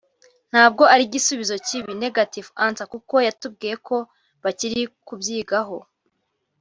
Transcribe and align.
“ntabwo 0.51 0.83
ari 0.93 1.03
igisubizo 1.07 1.55
kibi 1.67 1.91
(negative 2.03 2.47
answer) 2.65 2.85
kuko 2.93 3.15
yatubwiye 3.27 3.75
ko 3.87 3.97
bakiri 4.43 4.81
kubyigaho 5.07 5.77